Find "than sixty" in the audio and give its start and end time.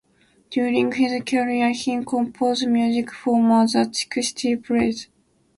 3.67-4.55